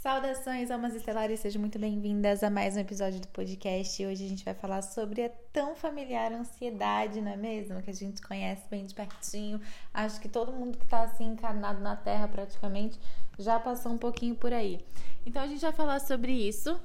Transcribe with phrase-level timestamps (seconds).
[0.00, 4.06] Saudações, almas estelares, sejam muito bem-vindas a mais um episódio do podcast.
[4.06, 7.82] Hoje a gente vai falar sobre a tão familiar ansiedade, não é mesmo?
[7.82, 9.60] Que a gente conhece bem de pertinho.
[9.92, 12.98] Acho que todo mundo que tá assim encarnado na Terra praticamente
[13.38, 14.82] já passou um pouquinho por aí.
[15.26, 16.80] Então a gente vai falar sobre isso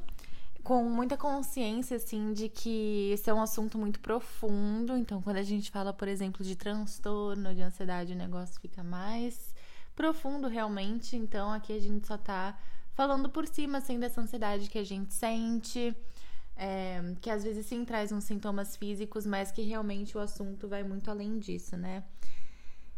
[0.61, 4.97] com muita consciência, assim, de que esse é um assunto muito profundo.
[4.97, 9.55] Então, quando a gente fala, por exemplo, de transtorno, de ansiedade, o negócio fica mais
[9.95, 11.16] profundo realmente.
[11.16, 12.57] Então, aqui a gente só tá
[12.96, 15.95] falando por cima, assim, dessa ansiedade que a gente sente,
[16.55, 20.84] é, que às vezes sim traz uns sintomas físicos, mas que realmente o assunto vai
[20.84, 22.03] muito além disso, né?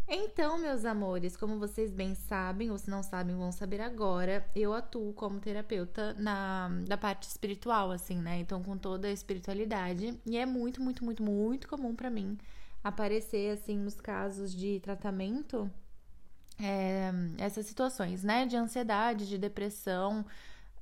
[0.10, 4.74] Então, meus amores, como vocês bem sabem, ou se não sabem, vão saber agora, eu
[4.74, 8.40] atuo como terapeuta na da parte espiritual, assim, né?
[8.40, 10.18] Então, com toda a espiritualidade.
[10.26, 12.38] E é muito, muito, muito, muito comum para mim
[12.82, 15.70] aparecer, assim, nos casos de tratamento
[16.60, 18.46] é, essas situações, né?
[18.46, 20.26] De ansiedade, de depressão,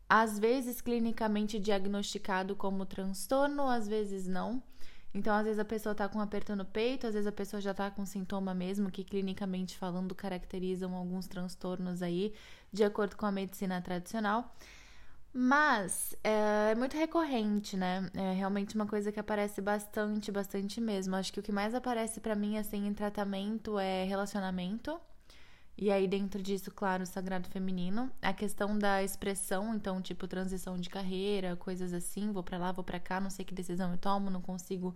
[0.10, 4.62] às vezes clinicamente diagnosticado como transtorno, às vezes não.
[5.14, 7.62] Então, às vezes a pessoa tá com um aperto no peito, às vezes a pessoa
[7.62, 12.34] já tá com sintoma mesmo que clinicamente falando caracterizam alguns transtornos aí,
[12.72, 14.54] de acordo com a medicina tradicional.
[15.34, 18.10] Mas é, é muito recorrente, né?
[18.14, 21.16] É realmente uma coisa que aparece bastante, bastante mesmo.
[21.16, 25.00] Acho que o que mais aparece para mim, assim, em tratamento é relacionamento
[25.78, 28.10] e aí, dentro disso, claro, o sagrado feminino.
[28.22, 32.84] A questão da expressão, então, tipo, transição de carreira, coisas assim, vou para lá, vou
[32.84, 34.96] para cá, não sei que decisão eu tomo, não consigo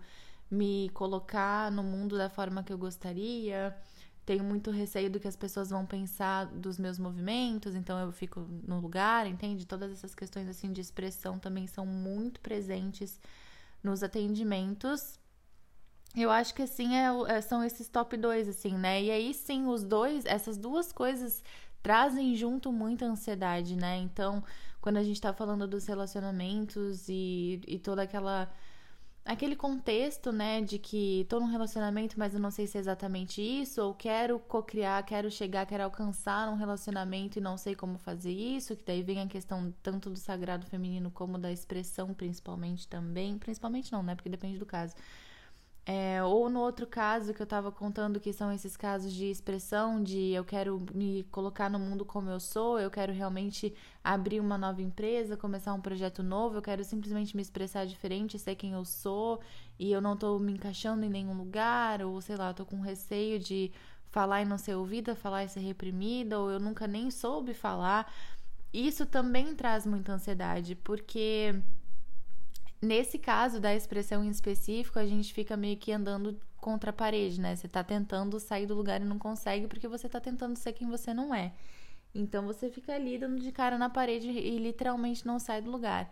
[0.50, 3.76] me colocar no mundo da forma que eu gostaria.
[4.24, 8.40] Tenho muito receio do que as pessoas vão pensar dos meus movimentos, então eu fico
[8.66, 9.66] no lugar, entende?
[9.66, 13.20] Todas essas questões assim de expressão também são muito presentes
[13.82, 15.19] nos atendimentos.
[16.16, 19.02] Eu acho que assim é, é, são esses top dois, assim, né?
[19.02, 21.42] E aí sim, os dois, essas duas coisas
[21.82, 23.96] trazem junto muita ansiedade, né?
[23.98, 24.42] Então,
[24.80, 28.50] quando a gente tá falando dos relacionamentos e, e toda aquela.
[29.24, 30.60] aquele contexto, né?
[30.62, 34.38] De que tô num relacionamento, mas eu não sei se é exatamente isso, ou quero
[34.40, 39.02] cocriar, quero chegar, quero alcançar um relacionamento e não sei como fazer isso, que daí
[39.02, 43.38] vem a questão tanto do sagrado feminino como da expressão, principalmente também.
[43.38, 44.14] Principalmente não, né?
[44.16, 44.94] Porque depende do caso
[45.92, 50.00] é, ou no outro caso que eu estava contando, que são esses casos de expressão,
[50.00, 53.74] de eu quero me colocar no mundo como eu sou, eu quero realmente
[54.04, 58.54] abrir uma nova empresa, começar um projeto novo, eu quero simplesmente me expressar diferente, ser
[58.54, 59.40] quem eu sou,
[59.80, 62.78] e eu não estou me encaixando em nenhum lugar, ou sei lá, eu tô com
[62.80, 63.72] receio de
[64.12, 68.12] falar e não ser ouvida, falar e ser reprimida, ou eu nunca nem soube falar.
[68.72, 71.60] Isso também traz muita ansiedade, porque
[72.82, 77.40] Nesse caso da expressão em específico, a gente fica meio que andando contra a parede,
[77.40, 77.54] né?
[77.54, 80.88] Você tá tentando sair do lugar e não consegue porque você tá tentando ser quem
[80.88, 81.52] você não é.
[82.14, 86.10] Então você fica ali dando de cara na parede e literalmente não sai do lugar.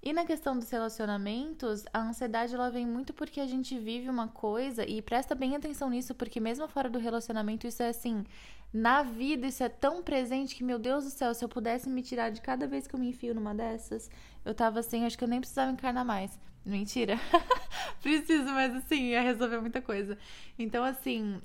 [0.00, 4.28] E na questão dos relacionamentos, a ansiedade ela vem muito porque a gente vive uma
[4.28, 8.24] coisa e presta bem atenção nisso, porque mesmo fora do relacionamento, isso é assim,
[8.72, 12.00] na vida isso é tão presente que, meu Deus do céu, se eu pudesse me
[12.00, 14.08] tirar de cada vez que eu me enfio numa dessas,
[14.48, 16.38] eu tava assim, acho que eu nem precisava encarnar mais.
[16.64, 17.16] Mentira.
[18.00, 20.16] Preciso, mas assim, ia resolver muita coisa.
[20.58, 21.40] Então, assim,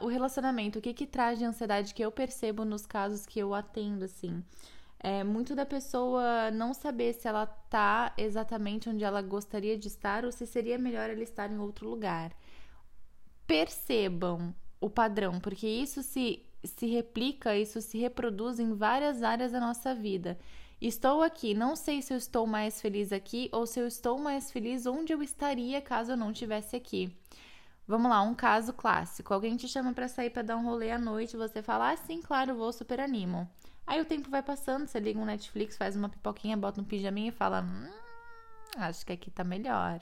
[0.00, 3.54] o relacionamento, o que que traz de ansiedade que eu percebo nos casos que eu
[3.54, 4.42] atendo, assim?
[4.98, 10.24] É muito da pessoa não saber se ela tá exatamente onde ela gostaria de estar
[10.24, 12.32] ou se seria melhor ela estar em outro lugar.
[13.46, 19.60] Percebam o padrão, porque isso se, se replica, isso se reproduz em várias áreas da
[19.60, 20.36] nossa vida.
[20.80, 24.52] Estou aqui, não sei se eu estou mais feliz aqui ou se eu estou mais
[24.52, 27.12] feliz onde eu estaria caso eu não estivesse aqui.
[27.86, 29.34] Vamos lá, um caso clássico.
[29.34, 32.22] Alguém te chama para sair para dar um rolê à noite, você fala: "Ah, sim,
[32.22, 33.50] claro, vou, super animo".
[33.84, 37.30] Aí o tempo vai passando, você liga um Netflix, faz uma pipoquinha, bota um pijaminha
[37.30, 37.90] e fala: hum,
[38.76, 40.00] acho que aqui tá melhor.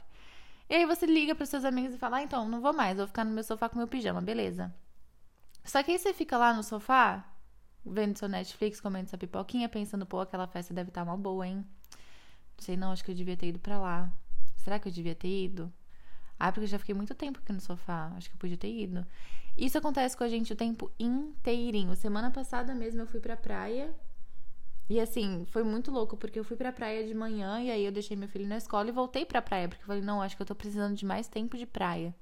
[0.69, 3.07] E aí você liga para seus amigos e fala: ah, então, não vou mais, vou
[3.07, 4.75] ficar no meu sofá com meu pijama, beleza.
[5.65, 7.25] Só que aí você fica lá no sofá,
[7.87, 11.47] vendo seu Netflix, comendo essa pipoquinha, pensando, pô, aquela festa deve estar tá uma boa,
[11.47, 11.65] hein?
[12.57, 14.13] Não sei não, acho que eu devia ter ido pra lá.
[14.57, 15.73] Será que eu devia ter ido?
[16.39, 18.13] Ah, porque eu já fiquei muito tempo aqui no sofá.
[18.17, 19.07] Acho que eu podia ter ido.
[19.57, 21.95] Isso acontece com a gente o tempo inteirinho.
[21.97, 23.95] Semana passada mesmo eu fui pra praia.
[24.89, 27.91] E assim, foi muito louco, porque eu fui pra praia de manhã e aí eu
[27.91, 30.43] deixei meu filho na escola e voltei pra praia, porque eu falei, não, acho que
[30.43, 32.15] eu tô precisando de mais tempo de praia.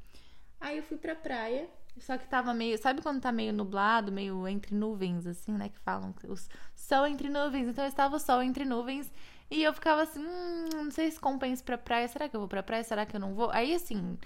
[0.58, 1.68] Aí eu fui pra praia,
[1.98, 2.76] só que tava meio.
[2.78, 5.68] Sabe quando tá meio nublado, meio entre nuvens, assim, né?
[5.68, 6.36] Que falam o
[6.74, 7.68] sol entre nuvens.
[7.68, 9.10] Então estava o sol entre nuvens.
[9.50, 12.08] E eu ficava assim, hum, não sei se compensa pra praia.
[12.08, 12.82] Será que eu vou pra praia?
[12.84, 13.50] Será que eu não vou?
[13.52, 14.18] Aí assim,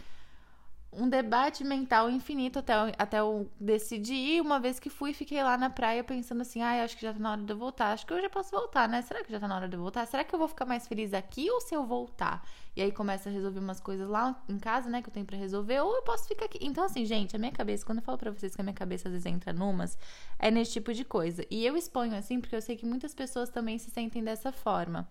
[0.93, 4.41] um debate mental infinito até, até eu decidir.
[4.41, 7.19] Uma vez que fui, fiquei lá na praia pensando assim: ah, acho que já tá
[7.19, 7.93] na hora de eu voltar.
[7.93, 9.03] Acho que eu já posso voltar, né?
[9.03, 10.07] Será que já tá na hora de eu voltar?
[10.07, 12.43] Será que eu vou ficar mais feliz aqui ou se eu voltar?
[12.75, 15.37] E aí começa a resolver umas coisas lá em casa, né, que eu tenho para
[15.37, 16.59] resolver, ou eu posso ficar aqui.
[16.63, 19.09] Então, assim, gente, a minha cabeça, quando eu falo pra vocês que a minha cabeça
[19.09, 19.99] às vezes entra numas,
[20.39, 21.45] é nesse tipo de coisa.
[21.51, 25.09] E eu exponho assim porque eu sei que muitas pessoas também se sentem dessa forma.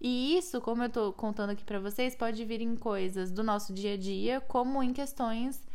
[0.00, 3.72] E isso, como eu tô contando aqui para vocês, pode vir em coisas do nosso
[3.72, 5.66] dia a dia, como em questões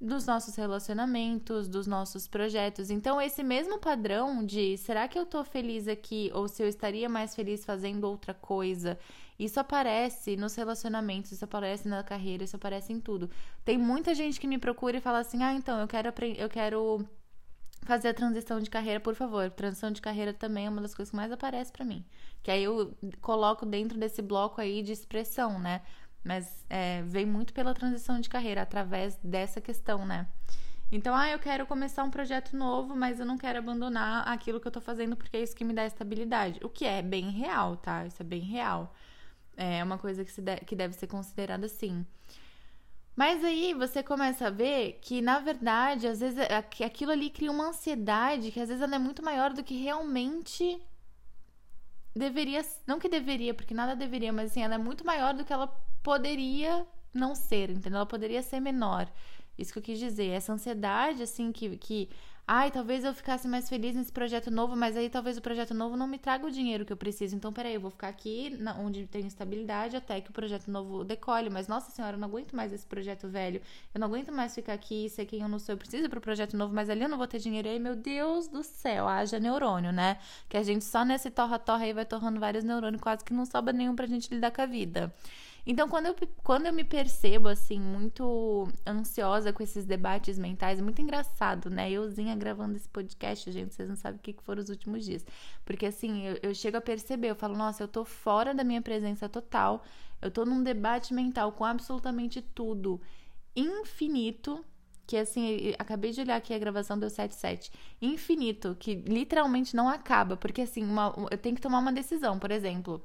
[0.00, 2.90] dos nossos relacionamentos, dos nossos projetos.
[2.90, 7.08] Então, esse mesmo padrão de será que eu tô feliz aqui ou se eu estaria
[7.08, 8.98] mais feliz fazendo outra coisa,
[9.38, 13.30] isso aparece nos relacionamentos, isso aparece na carreira, isso aparece em tudo.
[13.64, 17.06] Tem muita gente que me procura e fala assim: "Ah, então eu quero eu quero
[17.82, 19.50] fazer a transição de carreira, por favor.
[19.50, 22.04] Transição de carreira também é uma das coisas que mais aparece para mim.
[22.42, 25.82] Que aí eu coloco dentro desse bloco aí de expressão, né?
[26.22, 30.26] Mas é, vem muito pela transição de carreira, através dessa questão, né?
[30.92, 34.66] Então, ah, eu quero começar um projeto novo, mas eu não quero abandonar aquilo que
[34.66, 36.58] eu tô fazendo porque é isso que me dá estabilidade.
[36.64, 38.04] O que é bem real, tá?
[38.06, 38.92] Isso é bem real.
[39.56, 42.04] É uma coisa que, se de que deve ser considerada assim.
[43.20, 46.38] Mas aí você começa a ver que, na verdade, às vezes
[46.82, 50.80] aquilo ali cria uma ansiedade que às vezes ela é muito maior do que realmente
[52.16, 52.64] deveria.
[52.86, 55.66] Não que deveria, porque nada deveria, mas assim, ela é muito maior do que ela
[56.02, 57.98] poderia não ser, entendeu?
[57.98, 59.06] Ela poderia ser menor.
[59.58, 60.28] Isso que eu quis dizer.
[60.28, 62.08] Essa ansiedade, assim, que, que
[62.46, 65.96] ai, talvez eu ficasse mais feliz nesse projeto novo, mas aí talvez o projeto novo
[65.96, 67.36] não me traga o dinheiro que eu preciso.
[67.36, 71.04] Então, peraí, eu vou ficar aqui na, onde tem estabilidade até que o projeto novo
[71.04, 71.50] decole.
[71.50, 73.60] Mas, nossa senhora, eu não aguento mais esse projeto velho.
[73.94, 75.74] Eu não aguento mais ficar aqui e ser quem eu não sou.
[75.74, 77.68] Eu preciso para o projeto novo, mas ali eu não vou ter dinheiro.
[77.68, 80.18] aí, meu Deus do céu, haja neurônio, né?
[80.48, 83.72] Que a gente só nesse torra-torra aí vai torrando vários neurônios, quase que não sobra
[83.72, 85.12] nenhum pra gente lidar com a vida.
[85.66, 90.82] Então, quando eu, quando eu me percebo, assim, muito ansiosa com esses debates mentais, é
[90.82, 91.90] muito engraçado, né?
[91.90, 95.24] Euzinha gravando esse podcast, gente, vocês não sabem o que foram os últimos dias.
[95.64, 98.82] Porque, assim, eu, eu chego a perceber, eu falo, nossa, eu tô fora da minha
[98.82, 99.84] presença total,
[100.20, 103.00] eu tô num debate mental com absolutamente tudo
[103.54, 104.64] infinito,
[105.06, 107.72] que assim, acabei de olhar aqui a gravação deu 77.
[108.00, 112.50] Infinito, que literalmente não acaba, porque assim, uma, eu tenho que tomar uma decisão, por
[112.50, 113.04] exemplo.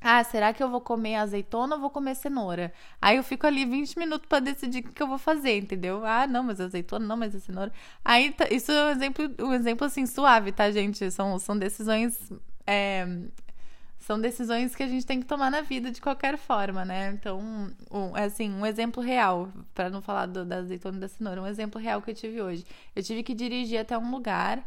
[0.00, 2.72] Ah, será que eu vou comer azeitona ou vou comer cenoura?
[3.00, 6.04] Aí eu fico ali 20 minutos para decidir o que eu vou fazer, entendeu?
[6.06, 7.72] Ah, não, mas azeitona, não, mas a cenoura.
[8.04, 11.10] Aí tá, isso é um exemplo, um exemplo assim suave, tá, gente?
[11.10, 12.32] São, são decisões
[12.66, 13.06] é,
[14.00, 17.10] são decisões que a gente tem que tomar na vida de qualquer forma, né?
[17.12, 17.38] Então,
[17.90, 21.46] um, assim, um exemplo real, para não falar do, da azeitona e da cenoura, um
[21.46, 22.64] exemplo real que eu tive hoje.
[22.96, 24.66] Eu tive que dirigir até um lugar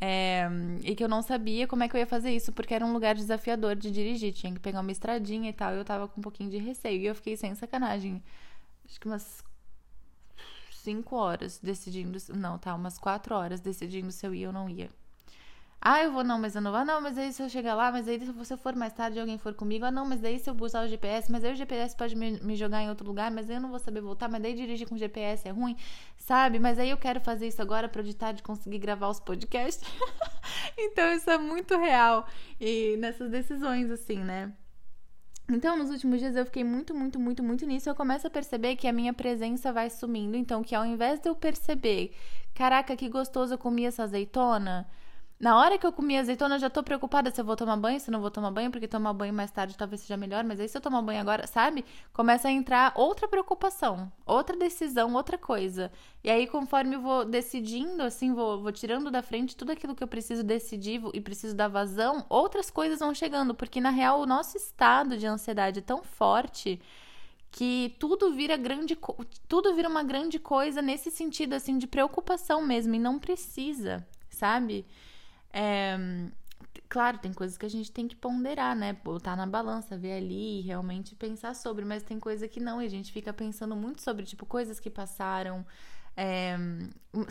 [0.00, 0.48] é,
[0.84, 2.92] e que eu não sabia como é que eu ia fazer isso, porque era um
[2.92, 4.32] lugar desafiador de dirigir.
[4.32, 5.74] Tinha que pegar uma estradinha e tal.
[5.74, 7.00] E eu tava com um pouquinho de receio.
[7.00, 8.22] E eu fiquei sem sacanagem.
[8.84, 9.44] Acho que umas
[10.72, 12.18] cinco horas decidindo.
[12.34, 14.90] Não, tá, umas quatro horas decidindo se eu ia ou não ia.
[15.80, 16.84] Ah, eu vou, não, mas eu não vou.
[16.84, 19.20] Não, mas aí se eu chegar lá, mas aí se você for mais tarde e
[19.20, 21.56] alguém for comigo, ah, não, mas daí se eu usar o GPS, mas aí o
[21.56, 24.28] GPS pode me, me jogar em outro lugar, mas aí eu não vou saber voltar,
[24.28, 25.76] mas daí dirigir com GPS é ruim,
[26.16, 26.58] sabe?
[26.58, 29.88] Mas aí eu quero fazer isso agora pra editar de conseguir gravar os podcasts.
[30.76, 32.26] então isso é muito real.
[32.60, 34.52] E nessas decisões, assim, né?
[35.50, 37.88] Então, nos últimos dias eu fiquei muito, muito, muito, muito nisso.
[37.88, 40.36] Eu começo a perceber que a minha presença vai sumindo.
[40.36, 42.14] Então, que ao invés de eu perceber,
[42.52, 44.86] caraca, que gostoso eu comi essa azeitona
[45.40, 48.00] na hora que eu comi azeitona, eu já tô preocupada se eu vou tomar banho,
[48.00, 50.68] se não vou tomar banho, porque tomar banho mais tarde talvez seja melhor, mas aí
[50.68, 51.84] se eu tomar banho agora, sabe?
[52.12, 55.92] Começa a entrar outra preocupação, outra decisão, outra coisa.
[56.24, 60.02] E aí, conforme eu vou decidindo, assim, vou, vou tirando da frente tudo aquilo que
[60.02, 64.26] eu preciso decidir e preciso dar vazão, outras coisas vão chegando, porque na real o
[64.26, 66.80] nosso estado de ansiedade é tão forte
[67.50, 68.98] que tudo vira grande
[69.48, 74.84] tudo vira uma grande coisa nesse sentido assim de preocupação mesmo e não precisa, sabe?
[75.52, 75.96] É,
[76.88, 78.92] claro, tem coisas que a gente tem que ponderar, né?
[78.92, 82.86] Botar na balança, ver ali e realmente pensar sobre, mas tem coisa que não, e
[82.86, 85.64] a gente fica pensando muito sobre, tipo, coisas que passaram.
[86.16, 86.56] É,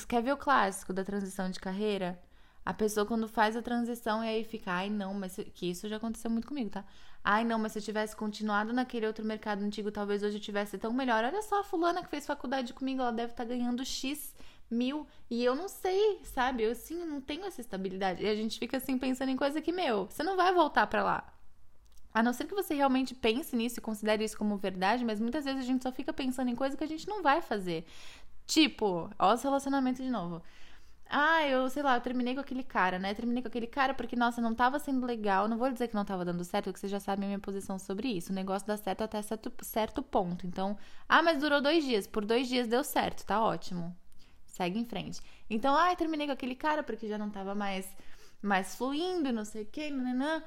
[0.08, 2.20] quer ver o clássico da transição de carreira?
[2.66, 5.96] A pessoa quando faz a transição e aí fica, ai não, mas que isso já
[5.96, 6.84] aconteceu muito comigo, tá?
[7.24, 10.78] Ai não, mas se eu tivesse continuado naquele outro mercado antigo, talvez hoje eu tivesse
[10.78, 11.24] tão melhor.
[11.24, 14.34] Olha só a fulana que fez faculdade comigo, ela deve estar tá ganhando X
[14.70, 15.08] mil.
[15.30, 16.64] E eu não sei, sabe?
[16.64, 18.24] Eu assim não tenho essa estabilidade.
[18.24, 21.04] E a gente fica assim pensando em coisa que, meu, você não vai voltar para
[21.04, 21.34] lá.
[22.14, 25.46] A não ser que você realmente pense nisso e considere isso como verdade, mas muitas
[25.46, 27.86] vezes a gente só fica pensando em coisa que a gente não vai fazer.
[28.46, 30.42] Tipo, ó os relacionamentos de novo.
[31.10, 33.14] ah, eu, sei lá, eu terminei com aquele cara, né?
[33.14, 35.48] Terminei com aquele cara porque, nossa, não tava sendo legal.
[35.48, 37.80] Não vou dizer que não tava dando certo, porque você já sabe a minha posição
[37.80, 38.32] sobre isso.
[38.32, 40.46] O negócio dá certo até certo, certo ponto.
[40.48, 42.08] Então, ah, mas durou dois dias.
[42.08, 43.96] Por dois dias deu certo, tá ótimo.
[44.58, 45.22] Segue em frente.
[45.50, 47.88] Então, ah, terminei com aquele cara porque já não tava mais,
[48.42, 50.44] mais fluindo, não sei o quê, nananã.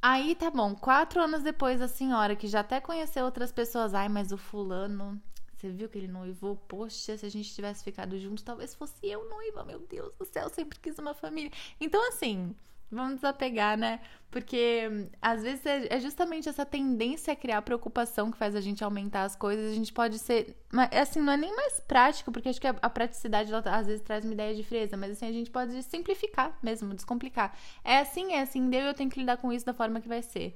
[0.00, 4.08] Aí tá bom, quatro anos depois a senhora, que já até conheceu outras pessoas, ai,
[4.08, 5.20] mas o fulano
[5.58, 6.54] você viu que ele noivou?
[6.54, 9.64] Poxa, se a gente tivesse ficado junto, talvez fosse eu noiva.
[9.64, 11.50] Meu Deus do céu, sempre quis uma família.
[11.80, 12.54] Então, assim,
[12.90, 14.00] vamos desapegar, né?
[14.30, 18.84] Porque às vezes é, é justamente essa tendência a criar preocupação que faz a gente
[18.84, 19.72] aumentar as coisas.
[19.72, 20.54] A gente pode ser.
[20.92, 24.24] Assim, não é nem mais prático, porque acho que a, praticidade ela, às vezes traz
[24.24, 27.56] uma ideia de fresa, mas assim, a gente pode simplificar mesmo, descomplicar.
[27.82, 30.22] É assim, é assim, deu eu tenho que lidar com isso da forma que vai
[30.22, 30.54] ser.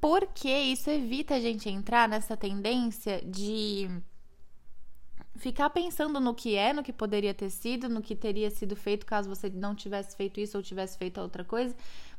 [0.00, 3.88] Porque isso evita a gente entrar nessa tendência de
[5.42, 9.04] ficar pensando no que é, no que poderia ter sido, no que teria sido feito
[9.04, 11.74] caso você não tivesse feito isso ou tivesse feito outra coisa.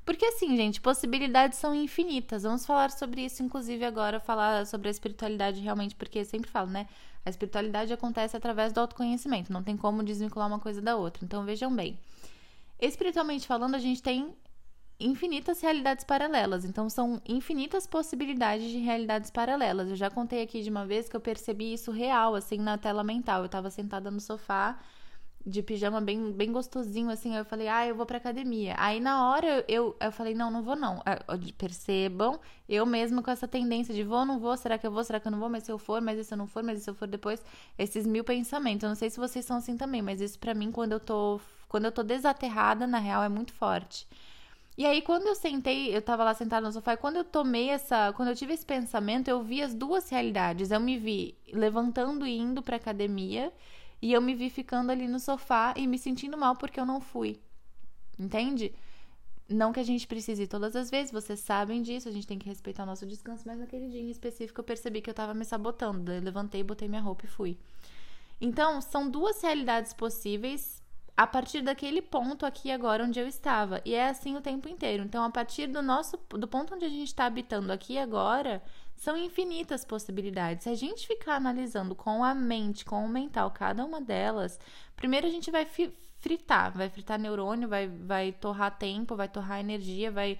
[0.06, 2.44] Porque assim, gente, possibilidades são infinitas.
[2.44, 6.70] Vamos falar sobre isso, inclusive agora, falar sobre a espiritualidade realmente, porque eu sempre falo,
[6.70, 6.86] né?
[7.26, 11.24] A espiritualidade acontece através do autoconhecimento, não tem como desvincular uma coisa da outra.
[11.24, 11.98] Então vejam bem.
[12.78, 14.36] Espiritualmente falando, a gente tem
[15.00, 16.66] infinitas realidades paralelas.
[16.66, 19.90] Então, são infinitas possibilidades de realidades paralelas.
[19.90, 23.04] Eu já contei aqui de uma vez que eu percebi isso real, assim, na tela
[23.04, 23.44] mental.
[23.44, 24.80] Eu tava sentada no sofá,
[25.46, 27.36] de pijama bem, bem gostosinho, assim.
[27.36, 28.76] Eu falei, ah, eu vou pra academia.
[28.78, 31.02] Aí, na hora, eu, eu falei, não, não vou não.
[31.06, 31.20] É,
[31.58, 35.20] percebam, eu mesma com essa tendência de vou, não vou, será que eu vou, será
[35.20, 36.90] que eu não vou, mas se eu for, mas se eu não for, mas se
[36.90, 37.44] eu for depois,
[37.78, 38.84] esses mil pensamentos.
[38.84, 41.42] Eu não sei se vocês são assim também, mas isso para mim, quando eu tô,
[41.68, 44.08] quando eu tô desaterrada, na real, é muito forte.
[44.78, 47.70] E aí, quando eu sentei, eu tava lá sentada no sofá, e quando eu tomei
[47.70, 48.12] essa.
[48.14, 50.72] Quando eu tive esse pensamento, eu vi as duas realidades.
[50.72, 53.54] Eu me vi levantando e indo pra academia,
[54.02, 57.00] e eu me vi ficando ali no sofá e me sentindo mal porque eu não
[57.00, 57.40] fui.
[58.20, 58.74] Entende?
[59.48, 62.48] Não que a gente precise todas as vezes, vocês sabem disso, a gente tem que
[62.48, 65.46] respeitar o nosso descanso, mas naquele dia em específico eu percebi que eu tava me
[65.46, 66.12] sabotando.
[66.12, 67.58] Eu levantei, botei minha roupa e fui.
[68.42, 70.83] Então, são duas realidades possíveis
[71.16, 73.82] a partir daquele ponto aqui agora onde eu estava.
[73.86, 75.04] E é assim o tempo inteiro.
[75.04, 78.64] Então, a partir do nosso do ponto onde a gente está habitando aqui agora,
[78.96, 80.64] são infinitas possibilidades.
[80.64, 84.60] Se a gente ficar analisando com a mente, com o mental, cada uma delas,
[84.96, 85.68] primeiro a gente vai
[86.20, 90.40] fritar, vai fritar neurônio, vai, vai torrar tempo, vai torrar energia, vai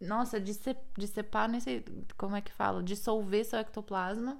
[0.00, 1.84] nossa, dissepar, não sei
[2.16, 4.38] como é que fala, dissolver seu ectoplasma.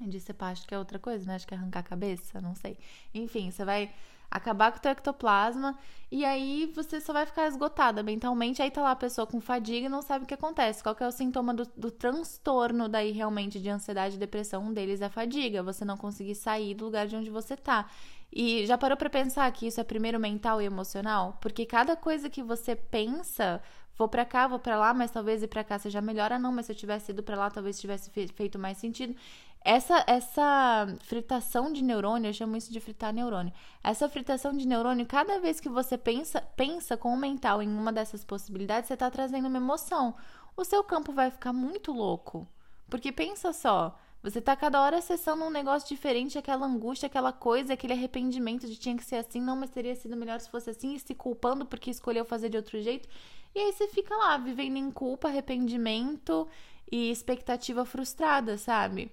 [0.00, 1.34] Dissepar, acho que é outra coisa, né?
[1.34, 2.78] Acho que é arrancar a cabeça, não sei.
[3.12, 3.92] Enfim, você vai
[4.30, 5.76] acabar com o teu ectoplasma
[6.10, 8.62] e aí você só vai ficar esgotada mentalmente.
[8.62, 10.82] Aí tá lá a pessoa com fadiga e não sabe o que acontece.
[10.82, 14.64] Qual que é o sintoma do, do transtorno daí realmente de ansiedade e depressão?
[14.64, 17.88] Um deles é a fadiga, você não conseguir sair do lugar de onde você tá.
[18.32, 21.38] E já parou para pensar que isso é primeiro mental e emocional?
[21.40, 23.60] Porque cada coisa que você pensa,
[23.96, 26.32] vou para cá, vou para lá, mas talvez ir para cá seja melhor.
[26.32, 29.14] Ah, não, mas se eu tivesse ido para lá, talvez tivesse feito mais sentido.
[29.60, 33.52] Essa, essa fritação de neurônio, eu chamo isso de fritar neurônio.
[33.82, 37.92] Essa fritação de neurônio, cada vez que você pensa, pensa com o mental em uma
[37.92, 40.14] dessas possibilidades, você está trazendo uma emoção.
[40.56, 42.46] O seu campo vai ficar muito louco.
[42.88, 47.74] Porque pensa só, você tá cada hora acessando um negócio diferente, aquela angústia, aquela coisa,
[47.74, 50.94] aquele arrependimento de tinha que ser assim, não, mas teria sido melhor se fosse assim,
[50.94, 53.08] e se culpando porque escolheu fazer de outro jeito.
[53.54, 56.48] E aí você fica lá, vivendo em culpa, arrependimento
[56.90, 59.12] e expectativa frustrada, sabe?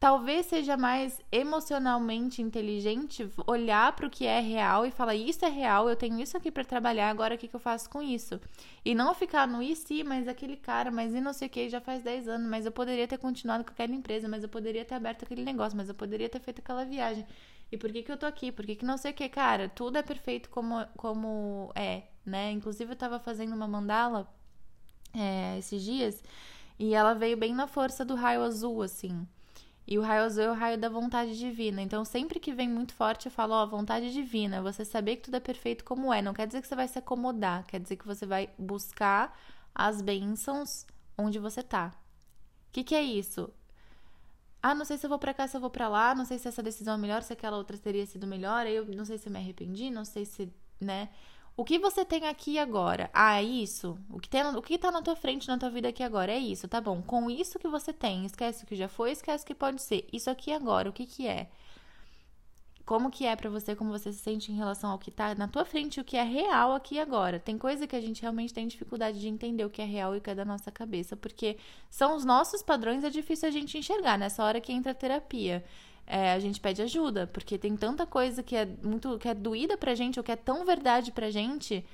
[0.00, 5.48] Talvez seja mais emocionalmente inteligente olhar para o que é real e falar isso é
[5.48, 8.40] real, eu tenho isso aqui para trabalhar, agora o que, que eu faço com isso?
[8.84, 11.68] E não ficar no e se, mas aquele cara, mas e não sei o que,
[11.68, 14.84] já faz 10 anos, mas eu poderia ter continuado com aquela empresa, mas eu poderia
[14.84, 17.26] ter aberto aquele negócio, mas eu poderia ter feito aquela viagem.
[17.70, 18.50] E por que que eu tô aqui?
[18.50, 19.28] Por que que não sei o que?
[19.28, 22.50] Cara, tudo é perfeito como, como é, né?
[22.52, 24.26] Inclusive eu tava fazendo uma mandala
[25.14, 26.22] é, esses dias
[26.78, 29.26] e ela veio bem na força do raio azul, assim.
[29.90, 31.80] E o raio azul é o raio da vontade divina.
[31.80, 35.38] Então, sempre que vem muito forte, eu falo, ó, vontade divina, você saber que tudo
[35.38, 36.20] é perfeito como é.
[36.20, 39.34] Não quer dizer que você vai se acomodar, quer dizer que você vai buscar
[39.74, 41.94] as bênçãos onde você tá.
[42.68, 43.50] O que, que é isso?
[44.62, 46.36] Ah, não sei se eu vou para cá, se eu vou para lá, não sei
[46.38, 49.26] se essa decisão é melhor, se aquela outra teria sido melhor, eu não sei se
[49.28, 51.08] eu me arrependi, não sei se, né?
[51.58, 53.10] O que você tem aqui agora?
[53.12, 53.98] Ah, é isso?
[54.12, 56.30] O que, tem, o que tá na tua frente, na tua vida aqui agora?
[56.30, 57.02] É isso, tá bom.
[57.02, 60.06] Com isso que você tem, esquece o que já foi, esquece o que pode ser.
[60.12, 61.48] Isso aqui agora, o que que é?
[62.86, 65.48] Como que é para você, como você se sente em relação ao que tá na
[65.48, 67.40] tua frente, o que é real aqui agora.
[67.40, 70.18] Tem coisa que a gente realmente tem dificuldade de entender o que é real e
[70.18, 71.56] o que é da nossa cabeça, porque
[71.90, 75.64] são os nossos padrões, é difícil a gente enxergar nessa hora que entra a terapia.
[76.10, 79.76] É, a gente pede ajuda, porque tem tanta coisa que é muito que é doída
[79.76, 81.84] pra gente, ou que é tão verdade pra gente,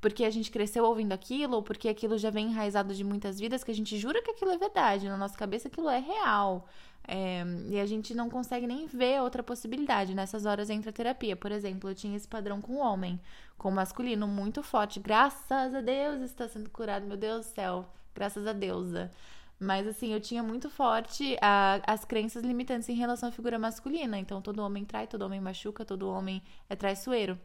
[0.00, 3.64] porque a gente cresceu ouvindo aquilo, ou porque aquilo já vem enraizado de muitas vidas,
[3.64, 6.68] que a gente jura que aquilo é verdade, na nossa cabeça aquilo é real.
[7.08, 10.14] É, e a gente não consegue nem ver outra possibilidade.
[10.14, 11.36] Nessas horas entra a terapia.
[11.36, 13.20] Por exemplo, eu tinha esse padrão com o homem,
[13.56, 14.98] com o masculino muito forte.
[15.00, 17.88] Graças a Deus está sendo curado, meu Deus do céu.
[18.14, 19.10] Graças a deusa.
[19.58, 24.18] Mas assim, eu tinha muito forte a, as crenças limitantes em relação à figura masculina.
[24.18, 27.38] Então, todo homem trai, todo homem machuca, todo homem é traiçoeiro.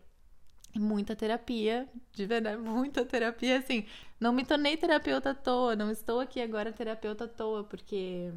[0.74, 3.60] E muita terapia, de verdade, muita terapia.
[3.60, 3.86] Assim,
[4.20, 8.32] não me tornei terapeuta à toa, não estou aqui agora terapeuta à toa, porque,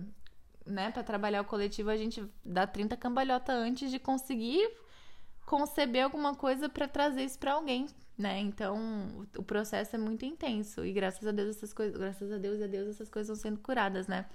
[0.64, 4.68] né, para trabalhar o coletivo a gente dá 30 cambalhota antes de conseguir
[5.46, 8.40] conceber alguma coisa para trazer isso para alguém, né?
[8.40, 12.60] Então, o processo é muito intenso e graças a Deus essas coisas, graças a Deus
[12.60, 14.26] e a Deus essas coisas estão sendo curadas, né?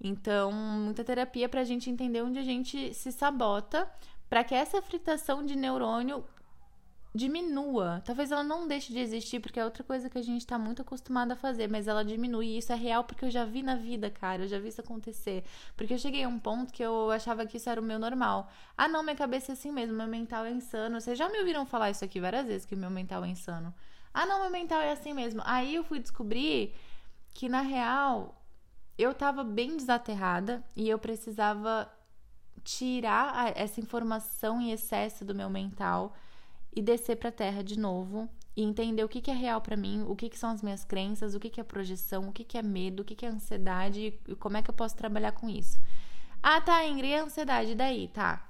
[0.00, 3.88] Então, muita terapia pra gente entender onde a gente se sabota,
[4.28, 6.24] para que essa fritação de neurônio
[7.14, 8.00] diminua.
[8.04, 10.82] Talvez ela não deixe de existir, porque é outra coisa que a gente tá muito
[10.82, 12.46] acostumado a fazer, mas ela diminui.
[12.46, 14.44] E isso é real porque eu já vi na vida, cara.
[14.44, 15.44] Eu já vi isso acontecer.
[15.76, 18.50] Porque eu cheguei a um ponto que eu achava que isso era o meu normal.
[18.76, 21.00] Ah, não, minha cabeça é assim mesmo, meu mental é insano.
[21.00, 23.74] Vocês já me ouviram falar isso aqui várias vezes, que meu mental é insano.
[24.14, 25.42] Ah, não, meu mental é assim mesmo.
[25.44, 26.74] Aí eu fui descobrir
[27.34, 28.40] que, na real,
[28.96, 31.90] eu tava bem desaterrada e eu precisava
[32.62, 36.14] tirar essa informação em excesso do meu mental
[36.74, 39.76] e descer para a terra de novo e entender o que, que é real para
[39.76, 42.44] mim, o que, que são as minhas crenças, o que, que é projeção, o que,
[42.44, 45.32] que é medo, o que, que é ansiedade e como é que eu posso trabalhar
[45.32, 45.80] com isso.
[46.42, 48.48] Ah, tá, Ingrid, ansiedade, daí, tá.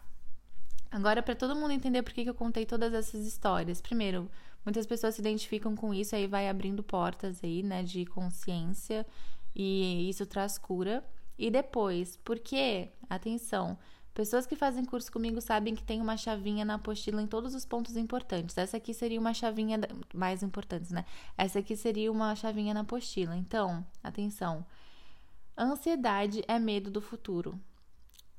[0.90, 3.80] Agora, para todo mundo entender por que, que eu contei todas essas histórias.
[3.80, 4.28] Primeiro,
[4.64, 9.06] muitas pessoas se identificam com isso, aí vai abrindo portas aí, né, de consciência
[9.54, 11.04] e isso traz cura.
[11.38, 13.78] E depois, porque, atenção,
[14.12, 17.64] Pessoas que fazem curso comigo sabem que tem uma chavinha na apostila em todos os
[17.64, 18.58] pontos importantes.
[18.58, 19.78] Essa aqui seria uma chavinha
[20.12, 21.04] mais importante, né?
[21.38, 23.36] Essa aqui seria uma chavinha na apostila.
[23.36, 24.66] Então, atenção.
[25.56, 27.58] Ansiedade é medo do futuro.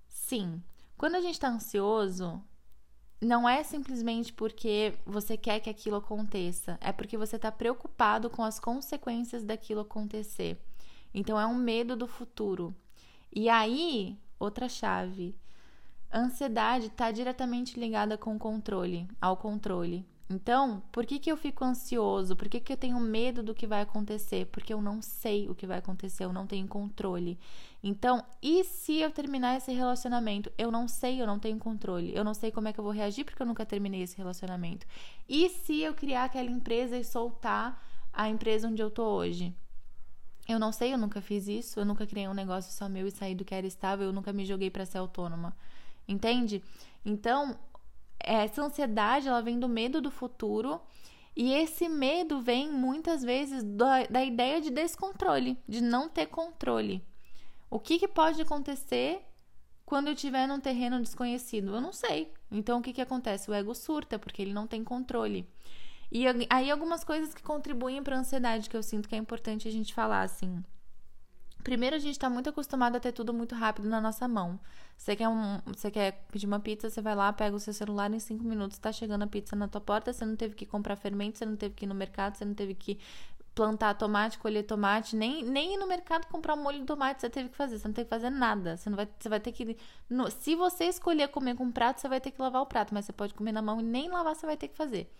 [0.09, 0.61] Sim.
[0.97, 2.43] Quando a gente está ansioso,
[3.21, 8.43] não é simplesmente porque você quer que aquilo aconteça, é porque você está preocupado com
[8.43, 10.59] as consequências daquilo acontecer.
[11.13, 12.75] Então é um medo do futuro.
[13.31, 15.35] E aí, outra chave.
[16.13, 20.05] Ansiedade está diretamente ligada com o controle, ao controle.
[20.29, 22.35] Então, por que, que eu fico ansioso?
[22.35, 24.45] Por que, que eu tenho medo do que vai acontecer?
[24.47, 27.37] Porque eu não sei o que vai acontecer, eu não tenho controle.
[27.83, 30.51] Então, e se eu terminar esse relacionamento?
[30.57, 32.15] Eu não sei, eu não tenho controle.
[32.15, 34.85] Eu não sei como é que eu vou reagir porque eu nunca terminei esse relacionamento.
[35.27, 37.81] E se eu criar aquela empresa e soltar
[38.13, 39.53] a empresa onde eu tô hoje?
[40.47, 43.11] Eu não sei, eu nunca fiz isso, eu nunca criei um negócio só meu e
[43.11, 45.55] saí do que era estável, eu nunca me joguei para ser autônoma.
[46.11, 46.61] Entende?
[47.05, 47.57] Então,
[48.19, 50.81] essa ansiedade, ela vem do medo do futuro.
[51.35, 57.03] E esse medo vem muitas vezes da, da ideia de descontrole, de não ter controle.
[57.69, 59.21] O que, que pode acontecer
[59.85, 61.75] quando eu estiver num terreno desconhecido?
[61.75, 62.33] Eu não sei.
[62.51, 63.49] Então, o que, que acontece?
[63.49, 65.47] O ego surta, porque ele não tem controle.
[66.11, 69.69] E aí, algumas coisas que contribuem para a ansiedade que eu sinto que é importante
[69.69, 70.61] a gente falar, assim.
[71.63, 74.59] Primeiro, a gente está muito acostumado a ter tudo muito rápido na nossa mão.
[74.97, 78.11] Você quer, um, você quer pedir uma pizza, você vai lá, pega o seu celular,
[78.11, 80.11] em cinco minutos está chegando a pizza na tua porta.
[80.11, 82.53] Você não teve que comprar fermento, você não teve que ir no mercado, você não
[82.53, 82.99] teve que
[83.53, 87.29] plantar tomate, colher tomate, nem, nem ir no mercado comprar um molho de tomate você
[87.29, 87.77] teve que fazer.
[87.77, 88.77] Você não tem que fazer nada.
[88.77, 89.77] Você, não vai, você vai ter que.
[90.09, 92.93] No, se você escolher comer com um prato, você vai ter que lavar o prato,
[92.93, 95.11] mas você pode comer na mão e nem lavar você vai ter que fazer.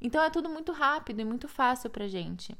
[0.00, 2.56] Então é tudo muito rápido e muito fácil pra gente.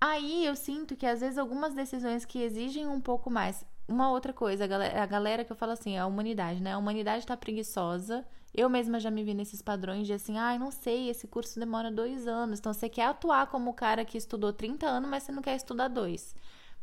[0.00, 3.64] Aí eu sinto que às vezes algumas decisões que exigem um pouco mais.
[3.86, 6.72] Uma outra coisa, a galera, a galera que eu falo assim, a humanidade, né?
[6.72, 8.24] A humanidade tá preguiçosa.
[8.54, 11.60] Eu mesma já me vi nesses padrões de assim, ai, ah, não sei, esse curso
[11.60, 12.58] demora dois anos.
[12.58, 15.54] Então você quer atuar como o cara que estudou 30 anos, mas você não quer
[15.54, 16.34] estudar dois,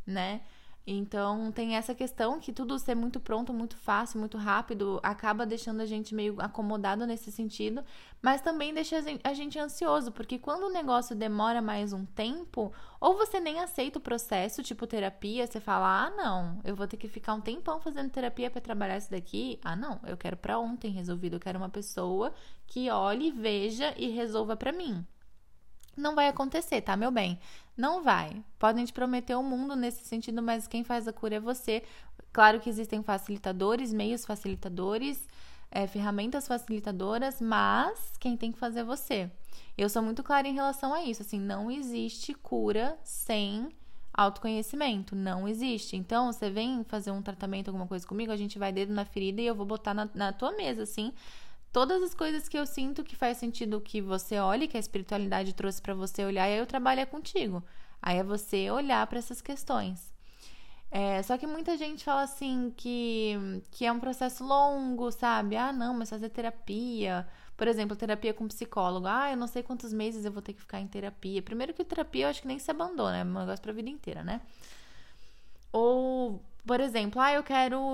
[0.06, 0.42] né?
[0.90, 5.82] Então tem essa questão que tudo ser muito pronto, muito fácil, muito rápido, acaba deixando
[5.82, 7.84] a gente meio acomodado nesse sentido,
[8.22, 13.18] mas também deixa a gente ansioso, porque quando o negócio demora mais um tempo, ou
[13.18, 17.06] você nem aceita o processo, tipo terapia, você fala: "Ah, não, eu vou ter que
[17.06, 19.60] ficar um tempão fazendo terapia para trabalhar isso daqui".
[19.62, 22.32] Ah, não, eu quero para ontem resolvido, eu quero uma pessoa
[22.66, 25.04] que olhe, veja e resolva para mim.
[25.98, 27.38] Não vai acontecer, tá, meu bem?
[27.76, 28.42] Não vai.
[28.58, 31.82] Podem te prometer o um mundo nesse sentido, mas quem faz a cura é você.
[32.32, 35.28] Claro que existem facilitadores, meios facilitadores,
[35.70, 39.30] é, ferramentas facilitadoras, mas quem tem que fazer é você.
[39.76, 41.22] Eu sou muito clara em relação a isso.
[41.22, 43.68] Assim, não existe cura sem
[44.12, 45.14] autoconhecimento.
[45.14, 45.96] Não existe.
[45.96, 49.40] Então, você vem fazer um tratamento, alguma coisa comigo, a gente vai dedo na ferida
[49.40, 51.12] e eu vou botar na, na tua mesa, assim,
[51.72, 55.54] todas as coisas que eu sinto que faz sentido que você olhe, que a espiritualidade
[55.54, 57.62] trouxe para você olhar, e aí eu trabalho é contigo.
[58.00, 60.12] Aí é você olhar para essas questões.
[60.90, 63.34] É, só que muita gente fala assim que,
[63.70, 65.56] que é um processo longo, sabe?
[65.56, 67.28] Ah, não, mas fazer terapia.
[67.56, 69.06] Por exemplo, terapia com psicólogo.
[69.06, 71.42] Ah, eu não sei quantos meses eu vou ter que ficar em terapia.
[71.42, 74.22] Primeiro que terapia eu acho que nem se abandona, é um negócio pra vida inteira,
[74.24, 74.40] né?
[75.72, 77.86] Ou por exemplo, ah, eu quero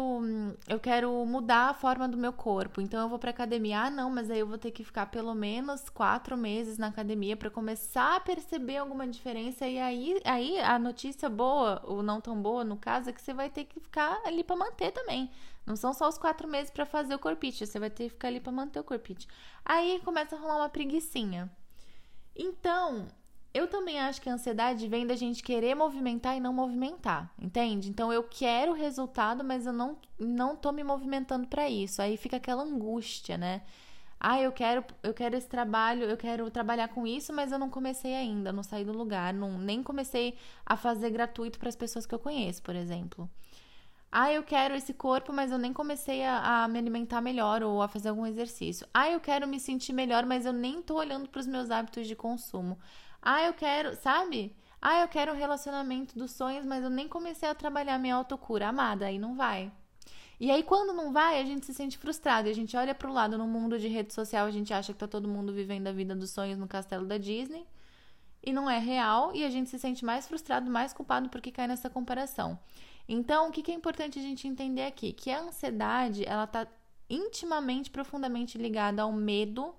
[0.66, 3.82] eu quero mudar a forma do meu corpo, então eu vou para academia.
[3.82, 7.36] Ah, não, mas aí eu vou ter que ficar pelo menos quatro meses na academia
[7.36, 9.64] para começar a perceber alguma diferença.
[9.68, 13.32] E aí, aí a notícia boa ou não tão boa, no caso, é que você
[13.32, 15.30] vai ter que ficar ali para manter também.
[15.64, 18.26] Não são só os quatro meses para fazer o corpite, você vai ter que ficar
[18.26, 19.28] ali para manter o corpite.
[19.64, 21.48] Aí começa a rolar uma preguiçinha.
[22.34, 23.06] Então,
[23.54, 27.88] eu também acho que a ansiedade vem da gente querer movimentar e não movimentar, entende?
[27.88, 32.02] Então eu quero o resultado, mas eu não não tô me movimentando para isso.
[32.02, 33.62] Aí fica aquela angústia, né?
[34.18, 37.70] Ah, eu quero eu quero esse trabalho, eu quero trabalhar com isso, mas eu não
[37.70, 40.36] comecei ainda, não saí do lugar, não nem comecei
[40.66, 43.30] a fazer gratuito para as pessoas que eu conheço, por exemplo.
[44.10, 47.82] Ah, eu quero esse corpo, mas eu nem comecei a, a, me alimentar melhor ou
[47.82, 48.86] a fazer algum exercício.
[48.94, 52.06] Ah, eu quero me sentir melhor, mas eu nem tô olhando para os meus hábitos
[52.06, 52.78] de consumo.
[53.26, 54.54] Ah, eu quero, sabe?
[54.82, 58.68] Ah, eu quero um relacionamento dos sonhos, mas eu nem comecei a trabalhar minha autocura
[58.68, 59.72] amada, aí não vai.
[60.38, 62.48] E aí, quando não vai, a gente se sente frustrado.
[62.48, 64.98] E a gente olha pro lado no mundo de rede social, a gente acha que
[64.98, 67.66] tá todo mundo vivendo a vida dos sonhos no castelo da Disney.
[68.42, 71.66] E não é real, e a gente se sente mais frustrado, mais culpado porque cai
[71.66, 72.58] nessa comparação.
[73.08, 75.14] Então, o que é importante a gente entender aqui?
[75.14, 76.66] Que a ansiedade, ela tá
[77.08, 79.74] intimamente, profundamente ligada ao medo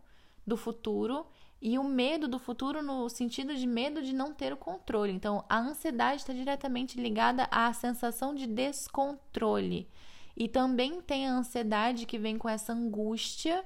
[0.47, 1.27] do futuro
[1.65, 5.11] e o medo do futuro no sentido de medo de não ter o controle.
[5.11, 9.89] Então, a ansiedade está diretamente ligada à sensação de descontrole.
[10.37, 13.65] E também tem a ansiedade que vem com essa angústia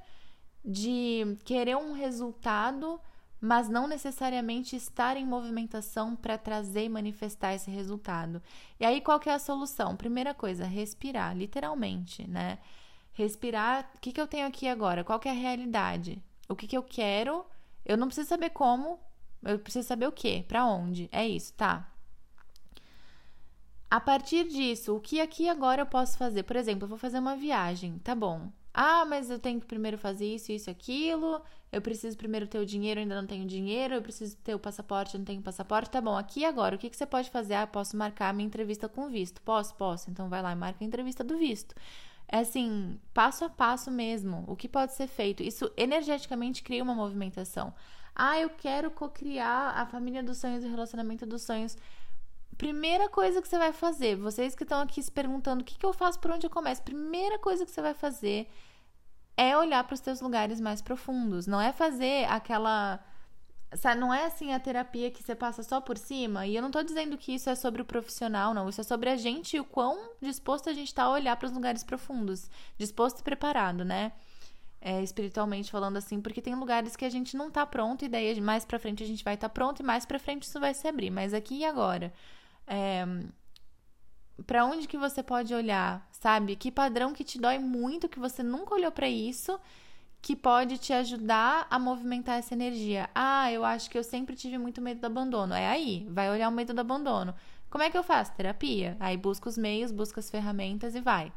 [0.63, 3.01] de querer um resultado,
[3.41, 8.41] mas não necessariamente estar em movimentação para trazer e manifestar esse resultado.
[8.79, 9.97] E aí, qual que é a solução?
[9.97, 12.59] Primeira coisa, respirar, literalmente, né?
[13.11, 15.03] Respirar, o que, que eu tenho aqui agora?
[15.03, 16.23] Qual que é a realidade?
[16.47, 17.45] O que, que eu quero?
[17.85, 18.99] Eu não preciso saber como,
[19.43, 21.09] eu preciso saber o que, para onde.
[21.11, 21.91] É isso, tá?
[23.89, 26.43] A partir disso, o que aqui agora eu posso fazer?
[26.43, 28.51] Por exemplo, eu vou fazer uma viagem, tá bom.
[28.71, 31.41] Ah, mas eu tenho que primeiro fazer isso, isso, aquilo.
[31.71, 33.95] Eu preciso primeiro ter o dinheiro, ainda não tenho dinheiro.
[33.95, 35.89] Eu preciso ter o passaporte, não tenho passaporte.
[35.89, 37.55] Tá bom, aqui agora, o que, que você pode fazer?
[37.55, 39.41] Ah, posso marcar a minha entrevista com visto.
[39.41, 39.75] Posso?
[39.75, 40.09] Posso.
[40.11, 41.73] Então vai lá e marca a entrevista do visto.
[42.31, 44.43] É assim, passo a passo mesmo.
[44.47, 45.41] O que pode ser feito?
[45.41, 47.73] Isso energeticamente cria uma movimentação.
[48.15, 51.75] Ah, eu quero co-criar a família dos sonhos o relacionamento dos sonhos.
[52.55, 55.85] Primeira coisa que você vai fazer, vocês que estão aqui se perguntando o que, que
[55.85, 58.47] eu faço, por onde eu começo, primeira coisa que você vai fazer
[59.37, 61.47] é olhar para os teus lugares mais profundos.
[61.47, 62.99] Não é fazer aquela
[63.95, 66.45] não é assim a terapia que você passa só por cima.
[66.47, 68.67] E eu não tô dizendo que isso é sobre o profissional, não.
[68.67, 71.45] Isso é sobre a gente e o quão disposto a gente tá a olhar para
[71.45, 72.49] os lugares profundos.
[72.77, 74.11] Disposto e preparado, né?
[74.81, 78.39] É, espiritualmente falando assim, porque tem lugares que a gente não tá pronto, e daí
[78.39, 80.73] mais pra frente a gente vai estar tá pronto, e mais pra frente isso vai
[80.73, 81.11] se abrir.
[81.11, 82.13] Mas aqui e agora.
[82.65, 83.05] É,
[84.47, 86.55] para onde que você pode olhar, sabe?
[86.55, 89.59] Que padrão que te dói muito, que você nunca olhou para isso
[90.21, 93.09] que pode te ajudar a movimentar essa energia.
[93.15, 95.53] Ah, eu acho que eu sempre tive muito medo do abandono.
[95.53, 97.33] É aí, vai olhar o medo do abandono.
[97.69, 98.33] Como é que eu faço?
[98.33, 98.97] Terapia.
[98.99, 101.31] Aí busca os meios, busca as ferramentas e vai.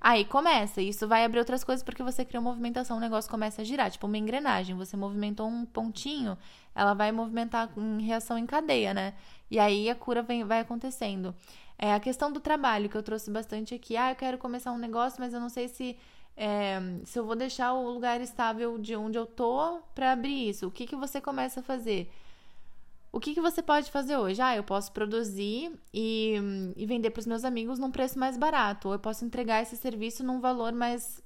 [0.00, 3.62] Aí começa, isso vai abrir outras coisas porque você cria uma movimentação, o negócio começa
[3.62, 4.76] a girar, tipo uma engrenagem.
[4.76, 6.38] Você movimentou um pontinho,
[6.72, 9.14] ela vai movimentar em reação em cadeia, né?
[9.50, 11.34] E aí a cura vem, vai acontecendo.
[11.76, 13.96] É a questão do trabalho que eu trouxe bastante aqui.
[13.96, 15.96] Ah, eu quero começar um negócio, mas eu não sei se
[16.38, 20.68] é, se eu vou deixar o lugar estável de onde eu tô para abrir isso,
[20.68, 22.08] o que, que você começa a fazer?
[23.10, 24.40] O que, que você pode fazer hoje?
[24.40, 26.36] Ah, eu posso produzir e,
[26.76, 29.76] e vender para os meus amigos num preço mais barato, ou eu posso entregar esse
[29.76, 31.20] serviço num valor mais,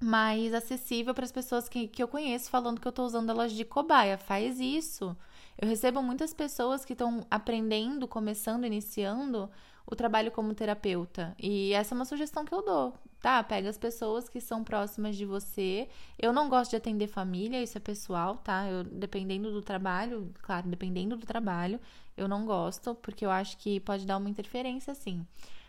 [0.00, 3.52] mais acessível para as pessoas que, que eu conheço, falando que eu estou usando elas
[3.52, 4.16] de cobaia.
[4.16, 5.14] Faz isso.
[5.58, 9.50] Eu recebo muitas pessoas que estão aprendendo, começando, iniciando
[9.94, 11.34] o trabalho como terapeuta.
[11.38, 13.42] E essa é uma sugestão que eu dou tá?
[13.42, 15.88] Pega as pessoas que são próximas de você.
[16.18, 18.66] Eu não gosto de atender família, isso é pessoal, tá?
[18.66, 21.78] Eu, dependendo do trabalho, claro, dependendo do trabalho,
[22.16, 25.26] eu não gosto, porque eu acho que pode dar uma interferência, assim.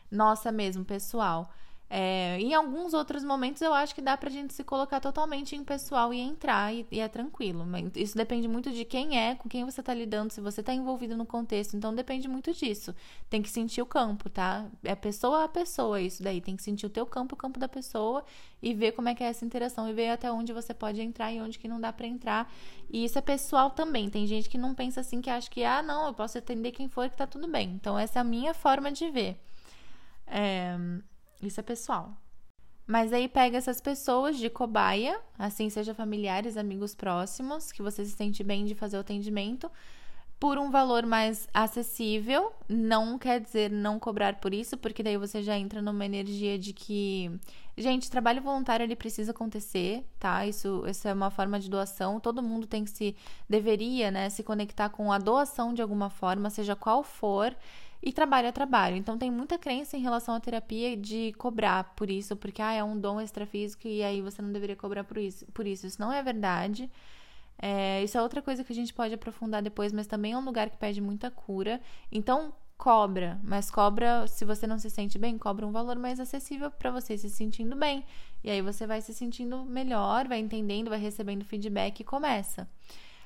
[0.10, 1.50] Nossa mesmo, pessoal.
[1.94, 5.62] É, em alguns outros momentos eu acho que dá pra gente se colocar totalmente em
[5.62, 7.66] pessoal e entrar e, e, é tranquilo.
[7.66, 10.74] Mas isso depende muito de quem é, com quem você tá lidando, se você tá
[10.74, 11.76] envolvido no contexto.
[11.76, 12.96] Então depende muito disso.
[13.30, 14.66] Tem que sentir o campo, tá?
[14.86, 16.40] É pessoa a pessoa isso daí.
[16.40, 18.24] Tem que sentir o teu campo, o campo da pessoa
[18.62, 21.34] e ver como é que é essa interação e ver até onde você pode entrar
[21.34, 22.50] e onde que não dá para entrar.
[22.90, 24.10] E isso é pessoal também.
[24.10, 26.88] Tem gente que não pensa assim, que acha que, ah, não, eu posso atender quem
[26.88, 27.72] for que tá tudo bem.
[27.72, 29.38] Então essa é a minha forma de ver.
[30.26, 30.78] É,
[31.42, 32.16] isso é pessoal.
[32.86, 38.12] Mas aí pega essas pessoas de cobaia, assim, seja familiares, amigos próximos, que você se
[38.12, 39.72] sente bem de fazer o atendimento,
[40.42, 42.52] por um valor mais acessível.
[42.68, 46.74] Não quer dizer não cobrar por isso, porque daí você já entra numa energia de
[46.74, 47.32] que,
[47.78, 50.46] gente, trabalho voluntário ele precisa acontecer, tá?
[50.48, 52.20] Isso, isso é uma forma de doação.
[52.20, 53.16] Todo mundo tem que se
[53.48, 57.56] deveria, né, se conectar com a doação de alguma forma, seja qual for.
[58.04, 58.96] E trabalho é trabalho.
[58.96, 62.84] Então tem muita crença em relação à terapia de cobrar por isso, porque ah, é
[62.84, 65.46] um dom extrafísico e aí você não deveria cobrar por isso.
[65.54, 66.90] Por isso, isso não é verdade.
[67.62, 70.44] É, isso é outra coisa que a gente pode aprofundar depois, mas também é um
[70.44, 71.80] lugar que pede muita cura.
[72.12, 76.72] Então, cobra, mas cobra, se você não se sente bem, cobra um valor mais acessível
[76.72, 78.04] para você se sentindo bem.
[78.44, 82.68] E aí você vai se sentindo melhor, vai entendendo, vai recebendo feedback e começa.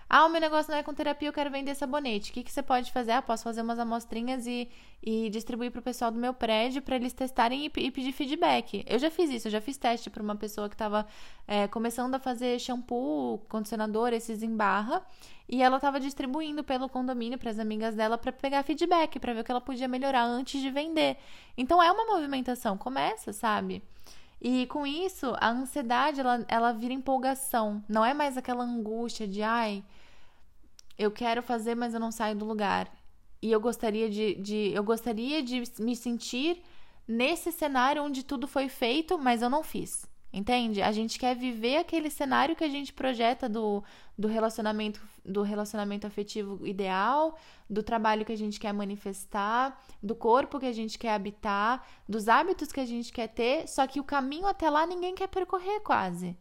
[0.07, 2.29] Ah, o meu negócio não é com terapia, eu quero vender sabonete.
[2.29, 3.11] O que, que você pode fazer?
[3.11, 4.69] Ah, posso fazer umas amostrinhas e,
[5.01, 8.85] e distribuir para o pessoal do meu prédio para eles testarem e, e, pedir feedback.
[8.87, 11.07] Eu já fiz isso, eu já fiz teste para uma pessoa que estava
[11.47, 15.03] é, começando a fazer shampoo, condicionador, esses em barra.
[15.49, 19.41] E ela estava distribuindo pelo condomínio para as amigas dela para pegar feedback, para ver
[19.41, 21.17] o que ela podia melhorar antes de vender.
[21.57, 23.81] Então é uma movimentação, começa, sabe?
[24.41, 27.83] E com isso, a ansiedade ela, ela vira empolgação.
[27.87, 29.83] Não é mais aquela angústia de ai,
[30.97, 32.91] eu quero fazer, mas eu não saio do lugar.
[33.41, 36.61] E eu gostaria de, de eu gostaria de me sentir
[37.07, 40.05] nesse cenário onde tudo foi feito, mas eu não fiz.
[40.35, 40.81] Entende?
[40.81, 43.81] A gente quer viver aquele cenário que a gente projeta do,
[44.17, 50.59] do relacionamento do relacionamento afetivo ideal, do trabalho que a gente quer manifestar, do corpo
[50.59, 54.03] que a gente quer habitar, dos hábitos que a gente quer ter, só que o
[54.03, 56.37] caminho até lá ninguém quer percorrer quase.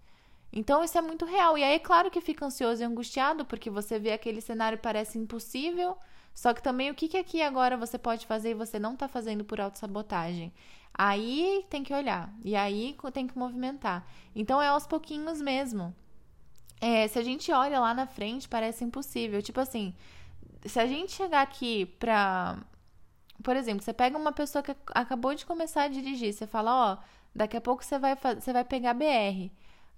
[0.52, 1.56] Então isso é muito real.
[1.56, 5.18] E aí é claro que fica ansioso e angustiado, porque você vê aquele cenário parece
[5.18, 5.96] impossível.
[6.34, 9.06] Só que também o que, que aqui agora você pode fazer e você não está
[9.06, 10.52] fazendo por autossabotagem?
[10.96, 12.32] Aí tem que olhar.
[12.44, 14.06] E aí tem que movimentar.
[14.34, 15.94] Então é aos pouquinhos mesmo.
[16.80, 19.42] É, se a gente olha lá na frente, parece impossível.
[19.42, 19.94] Tipo assim,
[20.64, 22.58] se a gente chegar aqui pra.
[23.42, 26.98] Por exemplo, você pega uma pessoa que acabou de começar a dirigir, você fala, ó,
[27.34, 29.50] daqui a pouco você vai, você vai pegar BR.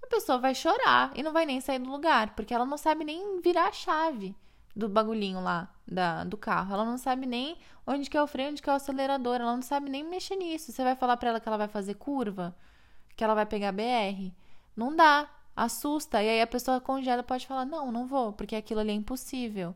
[0.03, 3.03] A pessoa vai chorar e não vai nem sair do lugar, porque ela não sabe
[3.05, 4.35] nem virar a chave
[4.77, 6.73] do bagulhinho lá da, do carro.
[6.73, 9.35] Ela não sabe nem onde que é o freio, onde que é o acelerador.
[9.41, 10.71] Ela não sabe nem mexer nisso.
[10.71, 12.55] Você vai falar para ela que ela vai fazer curva,
[13.15, 14.31] que ela vai pegar BR.
[14.75, 15.27] Não dá.
[15.55, 16.21] Assusta.
[16.21, 19.75] E aí a pessoa congela pode falar: Não, não vou, porque aquilo ali é impossível.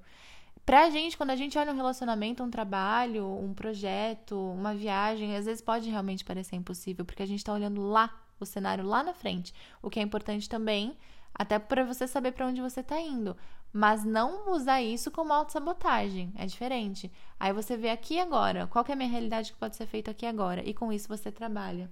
[0.63, 5.45] Pra gente, quando a gente olha um relacionamento, um trabalho, um projeto, uma viagem, às
[5.45, 9.11] vezes pode realmente parecer impossível, porque a gente tá olhando lá, o cenário lá na
[9.11, 9.55] frente.
[9.81, 10.95] O que é importante também,
[11.33, 13.35] até para você saber para onde você tá indo
[13.73, 16.33] mas não usar isso como autossabotagem.
[16.37, 17.11] É diferente.
[17.39, 20.25] Aí você vê aqui agora, qual é a minha realidade que pode ser feita aqui
[20.25, 21.89] agora, e com isso você trabalha.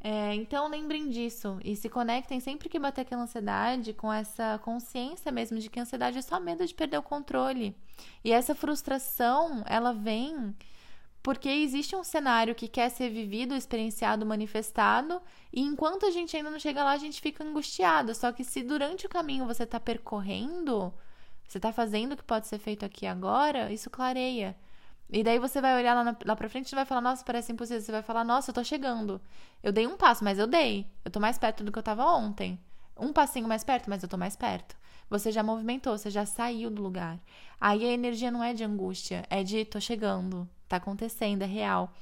[0.00, 5.32] É, então lembrem disso e se conectem sempre que bater aquela ansiedade com essa consciência
[5.32, 7.74] mesmo de que a ansiedade é só medo de perder o controle.
[8.22, 10.54] E essa frustração, ela vem
[11.26, 15.20] porque existe um cenário que quer ser vivido, experienciado, manifestado,
[15.52, 18.14] e enquanto a gente ainda não chega lá, a gente fica angustiado.
[18.14, 20.94] Só que se durante o caminho você está percorrendo,
[21.44, 24.56] você está fazendo o que pode ser feito aqui agora, isso clareia.
[25.10, 27.50] E daí você vai olhar lá, na, lá pra frente e vai falar, nossa, parece
[27.50, 27.82] impossível.
[27.82, 29.20] Você vai falar, nossa, eu tô chegando.
[29.64, 30.86] Eu dei um passo, mas eu dei.
[31.04, 32.56] Eu tô mais perto do que eu tava ontem.
[32.96, 34.76] Um passinho mais perto, mas eu tô mais perto.
[35.10, 37.18] Você já movimentou, você já saiu do lugar.
[37.60, 41.92] Aí a energia não é de angústia, é de tô chegando, tá acontecendo, é real.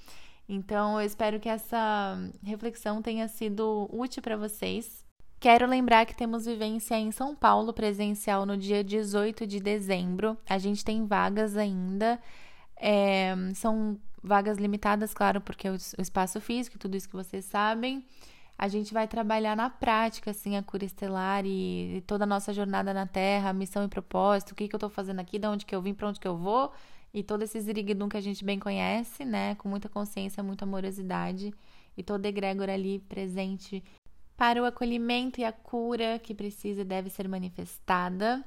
[0.48, 5.04] Então, eu espero que essa reflexão tenha sido útil para vocês.
[5.40, 10.36] Quero lembrar que temos vivência em São Paulo presencial no dia 18 de dezembro.
[10.48, 12.20] A gente tem vagas ainda.
[12.76, 18.04] É, são vagas limitadas, claro, porque o, o espaço físico, tudo isso que vocês sabem.
[18.56, 22.52] A gente vai trabalhar na prática, assim, a cura estelar e, e toda a nossa
[22.52, 25.66] jornada na Terra, missão e propósito, o que, que eu tô fazendo aqui, de onde
[25.66, 26.72] que eu vim, para onde que eu vou
[27.14, 29.54] e todo esse ziriguidum que a gente bem conhece, né?
[29.54, 31.54] Com muita consciência, muita amorosidade
[31.96, 33.82] e toda egrégora ali presente
[34.36, 38.44] para o acolhimento e a cura que precisa e deve ser manifestada.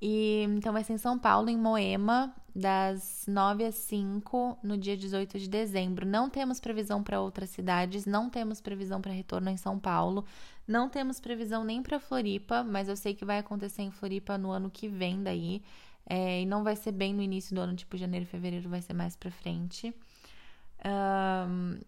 [0.00, 4.96] E então vai ser em São Paulo, em Moema, das 9 às 5, no dia
[4.96, 6.04] 18 de dezembro.
[6.04, 10.24] Não temos previsão para outras cidades, não temos previsão para retorno em São Paulo,
[10.66, 14.50] não temos previsão nem para Floripa, mas eu sei que vai acontecer em Floripa no
[14.50, 15.62] ano que vem daí.
[16.06, 18.92] É, e não vai ser bem no início do ano, tipo janeiro, fevereiro, vai ser
[18.92, 19.94] mais pra frente.
[20.84, 21.78] Um,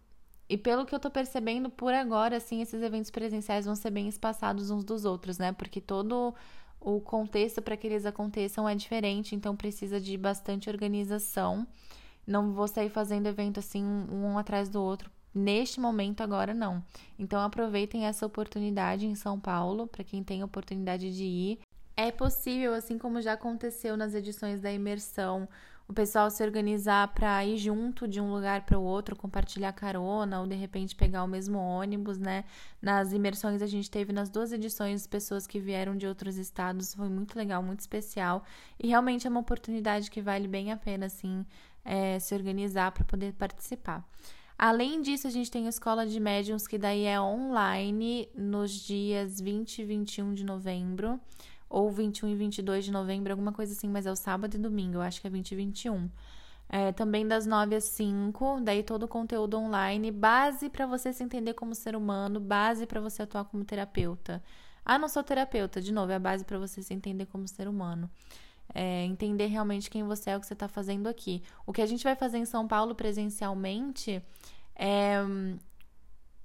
[0.47, 4.07] e pelo que eu tô percebendo, por agora, assim, esses eventos presenciais vão ser bem
[4.07, 5.51] espaçados uns dos outros, né?
[5.51, 6.33] Porque todo
[6.79, 11.67] o contexto para que eles aconteçam é diferente, então precisa de bastante organização.
[12.27, 16.81] Não vou sair fazendo evento assim um atrás do outro neste momento agora não.
[17.19, 21.59] Então aproveitem essa oportunidade em São Paulo para quem tem oportunidade de ir.
[21.97, 25.47] É possível, assim como já aconteceu nas edições da imersão,
[25.87, 30.41] o pessoal se organizar para ir junto de um lugar para o outro, compartilhar carona
[30.41, 32.43] ou de repente pegar o mesmo ônibus, né?
[32.81, 37.07] Nas imersões a gente teve nas duas edições pessoas que vieram de outros estados, foi
[37.07, 38.43] muito legal, muito especial
[38.79, 41.45] e realmente é uma oportunidade que vale bem a pena, assim,
[41.83, 44.03] é, se organizar para poder participar.
[44.57, 49.39] Além disso, a gente tem a escola de médiums que daí é online nos dias
[49.39, 51.19] 20 e 21 de novembro
[51.75, 54.95] ou 21 e 22 de novembro, alguma coisa assim, mas é o sábado e domingo,
[54.95, 56.09] eu acho que é 20 e 21.
[56.69, 61.21] É, também das 9 às 5, daí todo o conteúdo online, base para você se
[61.21, 64.41] entender como ser humano, base para você atuar como terapeuta.
[64.85, 67.67] Ah, não sou terapeuta, de novo, é a base para você se entender como ser
[67.67, 68.09] humano.
[68.73, 71.43] É, entender realmente quem você é, o que você está fazendo aqui.
[71.65, 74.23] O que a gente vai fazer em São Paulo presencialmente
[74.77, 75.17] é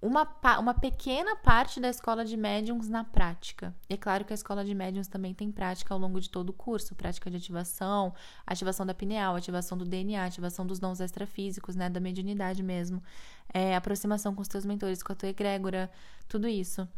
[0.03, 0.27] uma,
[0.59, 3.75] uma pequena parte da escola de médiums na prática.
[3.89, 6.51] E é claro que a escola de médiums também tem prática ao longo de todo
[6.51, 8.15] o curso, prática de ativação,
[8.47, 13.03] ativação da pineal, ativação do DNA, ativação dos dons extrafísicos, né, da mediunidade mesmo,
[13.53, 15.91] é, aproximação com os teus mentores, com a tua egrégora,
[16.27, 16.89] tudo isso.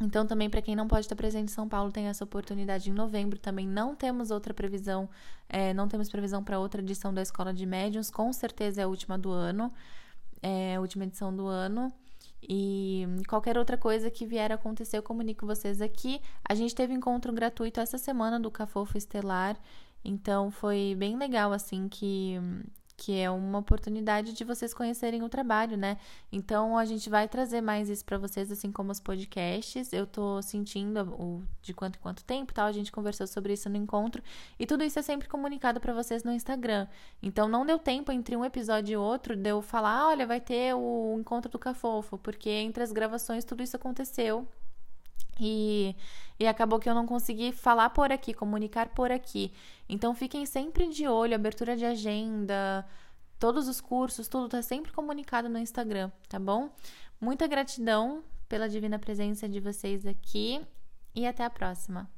[0.00, 2.92] Então, também para quem não pode estar presente em São Paulo, tem essa oportunidade em
[2.92, 3.38] novembro.
[3.38, 5.08] Também não temos outra previsão,
[5.48, 8.10] é, não temos previsão para outra edição da Escola de Médiuns.
[8.10, 9.72] Com certeza é a última do ano,
[10.40, 11.92] é a última edição do ano.
[12.42, 16.20] E qualquer outra coisa que vier a acontecer, eu comunico vocês aqui.
[16.48, 19.56] A gente teve encontro gratuito essa semana do Cafofo Estelar,
[20.04, 22.40] então foi bem legal, assim, que
[23.02, 25.96] que é uma oportunidade de vocês conhecerem o trabalho, né?
[26.30, 29.92] Então a gente vai trazer mais isso para vocês, assim como os podcasts.
[29.92, 32.68] Eu tô sentindo o de quanto em quanto tempo, tal.
[32.68, 34.22] A gente conversou sobre isso no encontro
[34.56, 36.86] e tudo isso é sempre comunicado para vocês no Instagram.
[37.20, 40.72] Então não deu tempo entre um episódio e outro de eu falar, olha, vai ter
[40.72, 44.46] o encontro do Cafofo, porque entre as gravações tudo isso aconteceu.
[45.44, 45.96] E,
[46.38, 49.52] e acabou que eu não consegui falar por aqui, comunicar por aqui.
[49.88, 52.86] Então fiquem sempre de olho, abertura de agenda,
[53.40, 56.70] todos os cursos, tudo tá sempre comunicado no Instagram, tá bom?
[57.20, 60.60] Muita gratidão pela divina presença de vocês aqui
[61.12, 62.08] e até a próxima.